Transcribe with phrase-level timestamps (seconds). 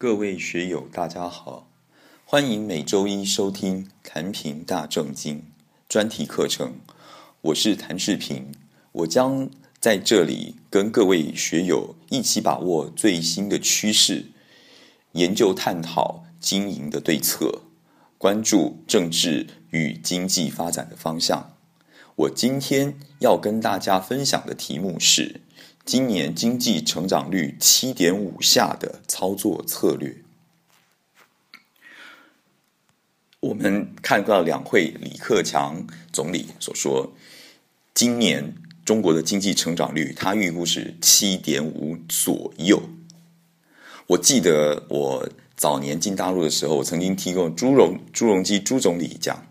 [0.00, 1.66] 各位学友，大家好，
[2.24, 5.38] 欢迎每周一收听《谭平大正经》
[5.88, 6.74] 专题课程。
[7.40, 8.52] 我是谭世平，
[8.92, 9.50] 我将
[9.80, 14.26] 在这里跟各位学友一起把握最新的趋势，
[15.14, 17.62] 研究探讨经营的对策，
[18.16, 21.56] 关注政治与经济发展的方向。
[22.14, 25.40] 我今天要跟大家分享的题目是。
[25.88, 30.14] 今年经济成长率七点五下的操作策略，
[33.40, 37.10] 我们看到两会李克强总理所说，
[37.94, 38.54] 今年
[38.84, 42.82] 中国的经济成长率他预估是七点五左右。
[44.08, 49.46] 我记得我早年进大陆的时候，我曾经提过朱荣朱镕基朱总理讲，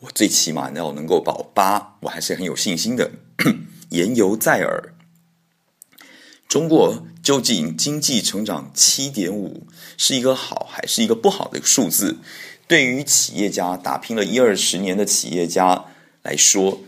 [0.00, 3.10] 我最起码要能够保八，我还是很有信心的。
[3.90, 4.93] 言犹在耳。
[6.48, 9.66] 中国究竟经济成长七点五
[9.96, 12.18] 是一个好还是一个不好的数字？
[12.68, 15.86] 对于企业家打拼了一二十年的企业家
[16.22, 16.80] 来说，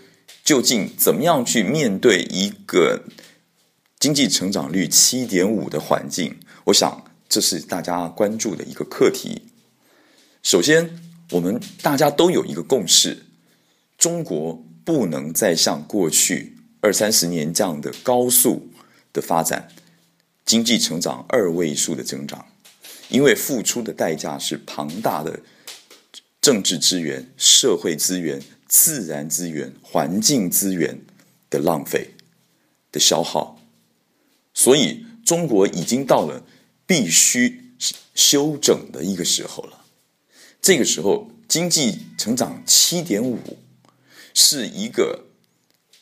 [0.45, 3.03] 究竟怎么样去面对一个
[3.99, 6.37] 经济成长率七点五的环境？
[6.65, 9.43] 我想这是大家关注的一个课题。
[10.43, 11.01] 首先，
[11.33, 13.27] 我们大家都有一个共识：
[13.99, 18.71] 中国不能再像过去二三十年这样的高速。
[19.17, 19.69] 的发展，
[20.45, 22.47] 经济成长二位数的增长，
[23.09, 25.41] 因为付出的代价是庞大的
[26.43, 31.01] 政治资源、社会资源、自然资源、环境资源
[31.49, 32.11] 的浪费
[32.93, 33.59] 的消耗，
[34.53, 36.45] 所以中国已经到了
[36.87, 37.73] 必须
[38.15, 39.87] 修整的一个时候了。
[40.61, 43.39] 这个时候，经济成长七点五
[44.35, 45.25] 是一个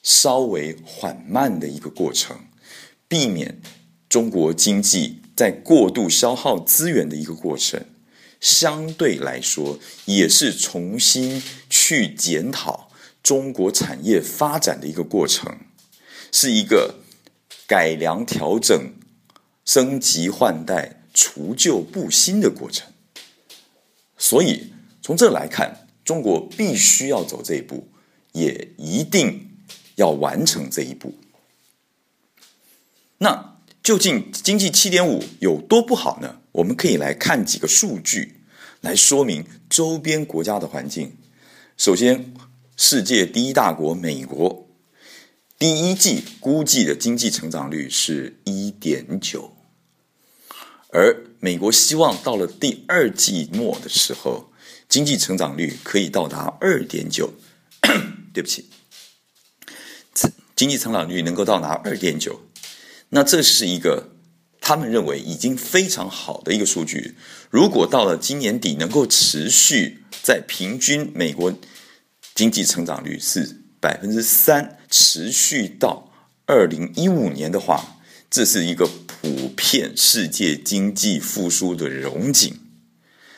[0.03, 2.37] 稍微缓慢的一个过程。
[3.15, 3.61] 避免
[4.09, 7.87] 中国经济在过度消耗资源的一个过程，
[8.41, 12.91] 相对来说也是重新去检讨
[13.23, 15.59] 中国产业发展的一个过程，
[16.33, 16.97] 是一个
[17.69, 18.93] 改良、调整、
[19.65, 22.93] 升级、换代、除旧布新的过程。
[24.19, 27.87] 所以从这来看，中国必须要走这一步，
[28.33, 29.51] 也一定
[29.95, 31.15] 要完成这一步。
[33.19, 36.41] 那究竟经济七点五有多不好呢？
[36.53, 38.41] 我们可以来看几个数据
[38.81, 41.17] 来说明周边国家的环境。
[41.77, 42.35] 首先，
[42.77, 44.69] 世界第一大国美国
[45.59, 49.57] 第一季估计的经济成长率是一点九，
[50.89, 54.53] 而美国希望到了第二季末的时候，
[54.89, 57.33] 经济成长率可以到达二点九。
[58.33, 58.69] 对不起，
[60.57, 62.41] 经济成长率能够到达二点九。
[63.15, 64.11] 那这是一个
[64.61, 67.15] 他们认为已经非常好的一个数据。
[67.49, 71.55] 如果到了今年底能够持续在平均美国
[72.35, 76.11] 经济成长率是百分之三，持续到
[76.47, 77.99] 二零一五年的话，
[78.29, 82.53] 这是一个普遍世界经济复苏的荣景。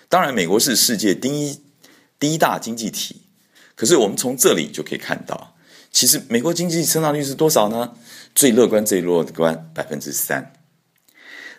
[0.09, 1.60] 当然，美国是世界第一
[2.19, 3.16] 第一大经济体，
[3.75, 5.55] 可是我们从这里就可以看到。
[5.96, 7.94] 其实美国经济成长率是多少呢？
[8.34, 10.52] 最乐观、最乐观百分之三。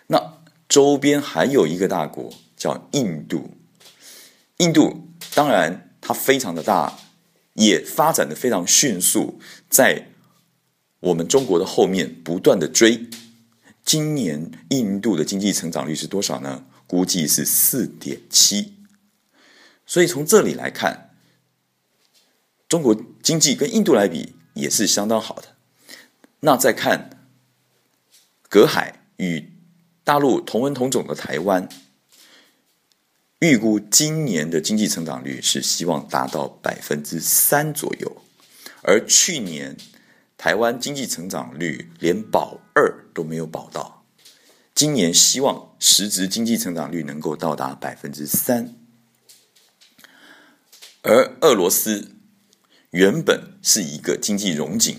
[0.06, 0.38] 那
[0.68, 3.50] 周边还有一个大国叫印度，
[4.58, 6.96] 印度当然它非常的大，
[7.54, 10.06] 也发展的非常迅速，在
[11.00, 13.08] 我们中国的后面不断的追。
[13.84, 16.64] 今年印度的经济成长率是多少呢？
[16.86, 18.74] 估计是四点七。
[19.84, 21.07] 所以从这里来看。
[22.68, 25.56] 中国经济跟印度来比也是相当好的。
[26.40, 27.26] 那再看
[28.48, 29.52] 隔海与
[30.04, 31.66] 大陆同文同种的台湾，
[33.38, 38.22] 预估今年的经济成长率是希望达到百分之三左右，
[38.82, 39.76] 而去年
[40.36, 44.04] 台湾经济成长率连保二都没有保到，
[44.74, 48.74] 今年希望实质经济成长率能够到达百分之三，
[51.00, 52.17] 而俄罗斯。
[52.90, 54.98] 原本是一个经济荣景，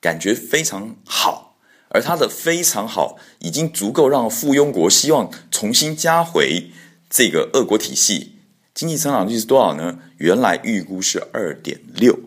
[0.00, 1.56] 感觉非常好，
[1.88, 6.70] 而它的非常好已经足够让附庸国希望重新加回
[7.10, 8.36] 这个俄国体系。
[8.72, 9.98] 经济增长率是多少呢？
[10.18, 12.18] 原来预估是二点六，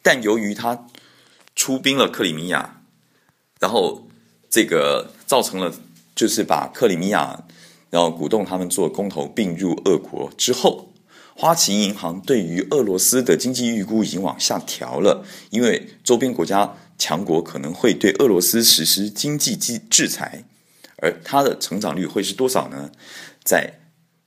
[0.00, 0.86] 但由于他
[1.54, 2.82] 出兵了克里米亚，
[3.58, 4.08] 然后
[4.48, 5.74] 这个造成了
[6.14, 7.44] 就是把克里米亚，
[7.90, 10.91] 然后鼓动他们做公投并入俄国之后。
[11.42, 20.44] 花旗银行对于俄罗斯的经济预估已经往下调了，因为周边国家强国可能会对俄罗斯实施经济制制裁，
[20.98, 22.92] 而它的成长率会是多少呢？
[23.42, 23.80] 在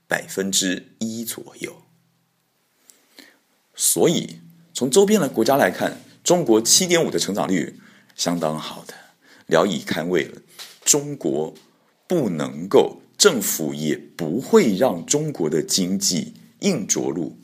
[0.10, 1.84] 百分之一左右。
[3.74, 4.42] 所以
[4.74, 7.80] 从周边的国家来看，中国七点五的成长率
[8.14, 8.94] 相当好的，
[9.46, 10.42] 聊以堪慰了。
[10.84, 11.54] 中国
[12.08, 16.34] 不能够，政府也不会让中国的经济
[16.66, 17.38] 硬着陆，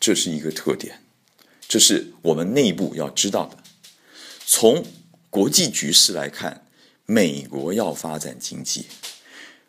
[0.00, 1.00] 这是一个特点，
[1.68, 3.58] 这是我们内部要知道的。
[4.44, 4.84] 从
[5.30, 6.66] 国际局势来看，
[7.06, 8.86] 美国要发展经济，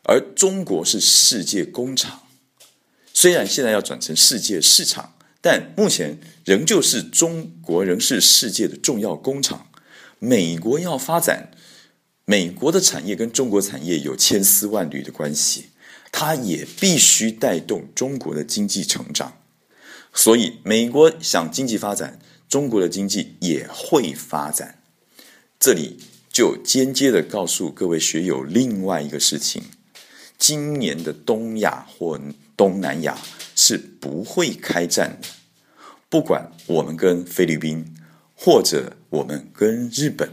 [0.04, 2.24] 而中国是世界工厂。
[3.14, 9.70] 虽然现在要转成世界市场，但目前仍旧是中国仍是世界的重要工厂。
[10.20, 11.52] 美国要发展，
[12.26, 15.70] 美国的产业跟中国产业有千丝万缕的关系，
[16.18, 19.38] 它也必须带动中国的经济成长。
[20.14, 24.82] 所以，美国想经济发展，中国的经济也会发展。
[25.60, 26.00] 这里
[26.32, 29.64] 就间接的告诉各位学友另外一个事情：
[30.38, 32.18] 今年的东亚或
[32.56, 33.18] 东南亚
[33.54, 35.28] 是不会开战的。
[36.08, 37.94] 不管我们跟菲律宾，
[38.34, 40.30] 或者我们跟日本，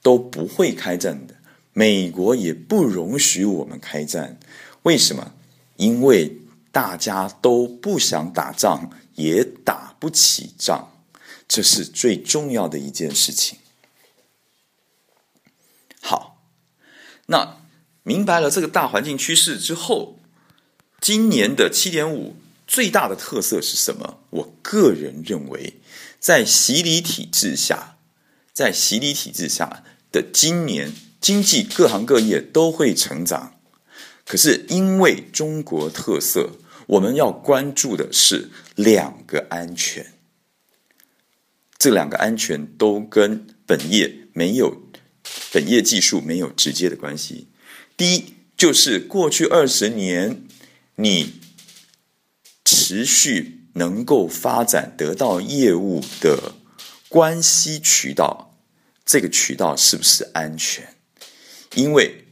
[0.00, 1.34] 都不会开战的。
[1.74, 4.40] 美国也不容许我们开战。
[4.82, 5.32] 为什么？
[5.76, 6.38] 因为
[6.72, 10.92] 大家都不想打仗，也打不起仗。
[11.48, 13.58] 这是最重要的一件事情。
[16.00, 16.40] 好，
[17.26, 17.58] 那
[18.04, 20.18] 明白了这个大环境趋势之后，
[21.00, 22.36] 今年的七点五
[22.66, 24.18] 最大的特色是什么？
[24.30, 25.80] 我个人认为，
[26.18, 27.96] 在洗礼体制下，
[28.52, 33.59] 在洗礼体制下的今年经济各行各业都会成长。
[34.30, 36.50] 可是因为中国特色，
[36.86, 40.14] 我们要关注的是两个安全，
[41.76, 44.82] 这两个安全都跟本业没有。
[45.52, 47.48] 本业技术没有直接的关系。
[47.96, 50.46] 第一，就是过去二十年
[50.94, 51.40] 你
[52.64, 56.54] 持续能够发展得到业务的
[57.08, 58.56] 关系渠道，
[59.04, 60.94] 这个渠道是不是安全？
[61.74, 62.26] 因为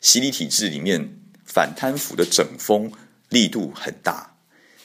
[0.00, 1.18] 洗礼体制里面
[1.52, 2.92] 反贪腐的整风
[3.28, 4.36] 力度很大，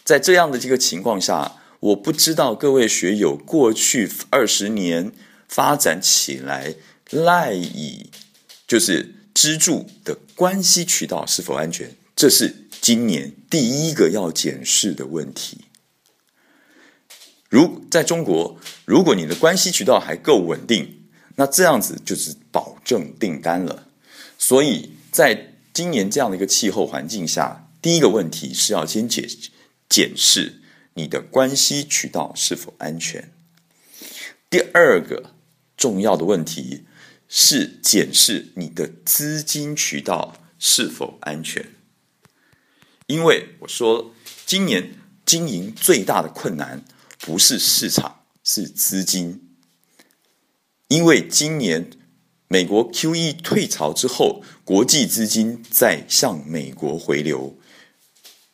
[0.03, 5.11] 在这样的这个情况下，我不知道各位学友过去二十年
[5.47, 6.75] 发展起来。
[7.11, 8.09] 赖以
[8.67, 11.95] 就是支柱的关系渠道是否安全？
[12.15, 15.65] 这是今年第一个要检视的问题。
[17.47, 23.87] 如在中国，如果你的关系渠道还够稳定，那这样子就是保证订单了。
[24.39, 29.29] 所以在今年这样的一个气候环境下，第一个问题是要先检
[29.89, 30.61] 检视
[30.93, 33.33] 你的关系渠道是否安全。
[34.49, 35.31] 第二个
[35.75, 36.85] 重要的问题。
[37.27, 41.71] 是检视你的资金渠道是否安全，
[43.07, 44.13] 因为我说
[44.45, 44.93] 今年
[45.25, 46.85] 经营最大的困难
[47.19, 49.57] 不是市场，是资金。
[50.87, 51.89] 因为今年
[52.47, 57.55] 美国 QE 退潮之后，国际资金在向美国回流，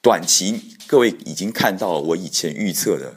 [0.01, 3.15] 短期各位已经看到我以前预测的，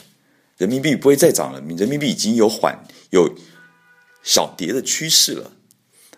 [0.57, 3.35] 人民币不会再涨了，人民币已经有缓有。
[4.27, 5.53] 小跌的趋势了，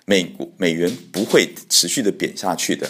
[0.05, 2.89] 美国美元不会持续的贬下去的，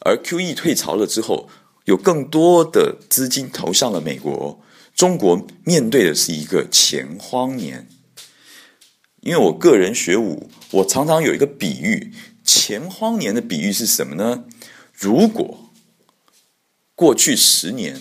[0.00, 1.48] 而 QE 退潮了之后，
[1.86, 4.62] 有更多的资金投向了美国，
[4.94, 7.88] 中国面对的是一个钱荒年。
[9.22, 12.12] 因为我个人学武，我常常有一个比喻，
[12.46, 14.44] 钱荒年的比喻是什么呢？
[14.94, 15.70] 如果
[16.94, 18.00] 过去十年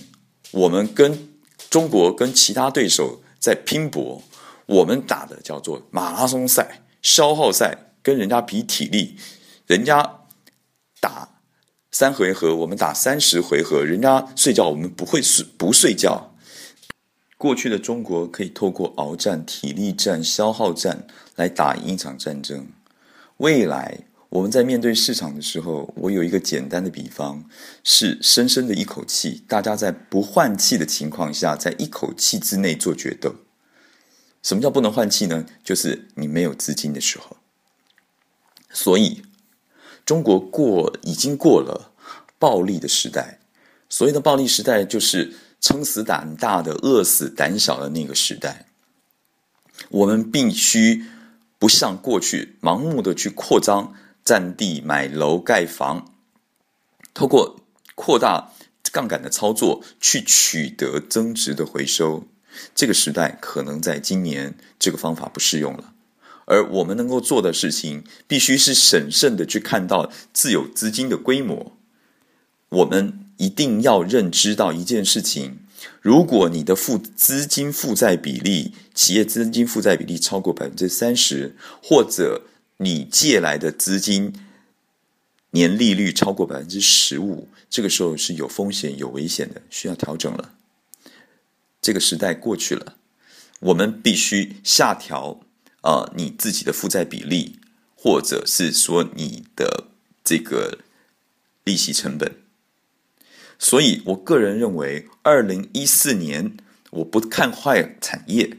[0.51, 1.35] 我们跟
[1.69, 4.21] 中国跟其他对手在拼搏。
[4.67, 9.15] 我们打的叫做马拉松赛、消耗赛，跟人家比体力，
[9.67, 10.21] 人家
[10.99, 11.37] 打
[11.91, 16.33] 三回合，我们打三十回合，人家睡觉，我们不会睡不睡觉。
[17.37, 22.65] 过去的中国可以透过鏖战、体力战、消耗战来打赢一场战争。
[23.37, 23.99] 未来
[24.29, 27.45] 我们在面对市场的时候，我有一个简单的比方，
[27.83, 33.35] 是深深的一口气，大家在不换气的情况下，在一口气之内做决斗。
[34.43, 35.45] 什么叫不能换气呢？
[35.63, 37.37] 就是你没有资金的时候。
[38.71, 39.23] 所以，
[40.05, 41.93] 中国过已经过了
[42.37, 43.39] 暴力的时代。
[43.87, 48.65] 所谓的暴力时代，就是撑死胆大的、饿死胆小的那个时代。
[49.89, 51.05] 我们必须
[51.57, 53.93] 不像过去盲目的去扩张
[54.25, 56.11] 占地、买楼、盖房，
[57.13, 57.61] 透过
[57.93, 58.51] 扩大
[58.91, 62.25] 杠杆的操作去取得增值的回收。
[62.73, 65.93] 这个时代可能在今年，这个方法不适用了，
[66.45, 71.77] 而我们能够做的事情，必须是审慎的去看到自有资金的规模。
[72.69, 75.59] 我们一定要认知到一件事情：
[76.01, 82.41] 如果你的负资金负债比例，企业资金负债比例超过百分之三十，或者
[82.77, 84.33] 你借来的资金
[85.51, 90.53] 年利率超过百分之十五，这个时候是有风险、有危险的，需要调整了。
[91.81, 92.97] 这个时代过去了，
[93.59, 95.41] 我们必须下调。
[95.81, 97.59] 啊，你自己的负债比例，
[97.95, 99.89] 或者是说你的
[100.23, 100.79] 这个
[101.63, 102.37] 利息成本。
[103.59, 106.57] 所以我个人认为，二零一四年
[106.89, 108.57] 我不看坏产业，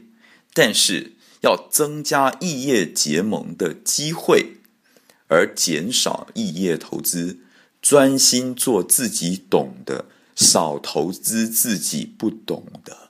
[0.53, 4.57] 但是要增加异业结盟的机会，
[5.27, 7.39] 而减少异业投资，
[7.81, 13.09] 专心做自己懂的，少投资自己不懂的，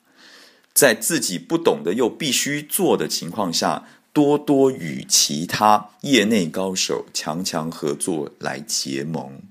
[0.74, 3.88] 在自己不懂的又必须做的情况下。
[4.14, 9.44] 多多与其他业内高手强强合作来结盟。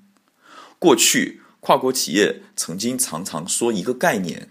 [0.81, 4.49] 过去跨国企业曾经常常说一个概念：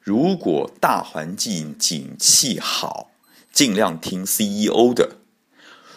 [0.00, 3.11] 如果大环境景气好，
[3.52, 5.16] 尽量听 CEO 的；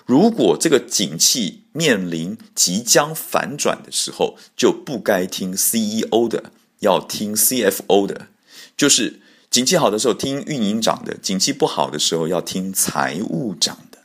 [0.06, 8.28] 如果这个景气面临即将反转的时候，就不该听 CEO 的，要听 CFO 的。
[8.76, 9.22] 就是。
[9.52, 14.00] 景气好的时候听运营长的，景气不好的时候要听财务长的。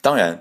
[0.00, 0.40] 当然，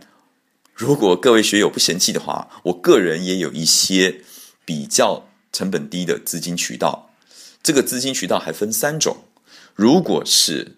[0.73, 4.21] 如果各位学友不嫌弃的话，我个人也有一些
[4.63, 7.11] 比较成本低的资金渠道。
[7.61, 9.17] 这个资金渠道还分三种：
[9.75, 10.77] 如果是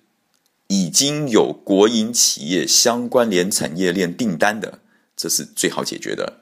[0.67, 4.79] 已经有国营企业相关联产业链订单的，
[5.15, 6.41] 这是最好解决的，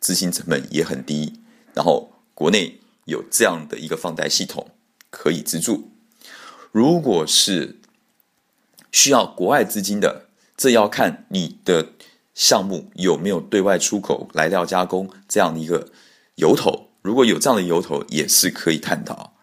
[0.00, 1.40] 资金成本也很低。
[1.74, 4.68] 然后国内有这样的一个放贷系统
[5.10, 5.90] 可以资助。
[6.72, 7.78] 如果是
[8.90, 11.92] 需要国外资金的，这要看你的
[12.34, 15.90] 项目有没有对外出口、来料加工这样的一个
[16.36, 16.88] 由头。
[17.02, 19.34] 如果有这样的由头，也是可以探讨。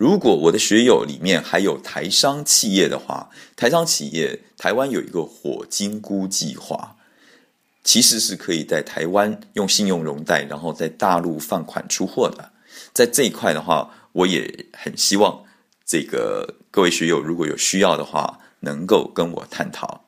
[0.00, 6.96] 如果我的学友里面还有台商企业的话，台商企业台湾有一个火金菇计划，
[7.84, 12.50] 其实是可以在台湾用信用融贷，然后在大陆放款出货的。
[12.94, 15.44] 在这一块的话，我也很希望。
[15.84, 20.06] 这个各位学友如果有需要的话，能够跟我探讨。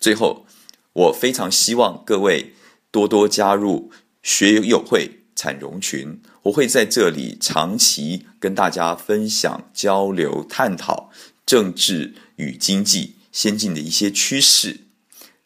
[0.00, 0.46] 最后，
[0.94, 2.54] 我非常希望各位
[2.90, 3.90] 多多加入
[4.22, 11.10] 学友会产融群，我会在这里长期跟大家分享、交流、探讨
[11.46, 14.80] 政治与经济先进的一些趋势。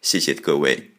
[0.03, 0.96] 谢谢各位。